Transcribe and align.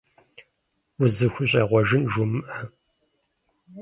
УзыхущӀегъуэжын 1.03 2.03
жумыӀэ. 2.11 2.59